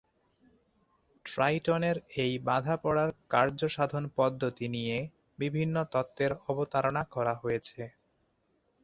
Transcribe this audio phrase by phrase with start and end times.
[1.25, 4.97] ট্রাইটনের এই বাঁধা পড়ার কার্যসাধন-পদ্ধতি নিয়ে
[5.39, 7.81] বিভিন্ন তত্ত্বের অবতারণা করা হয়েছে।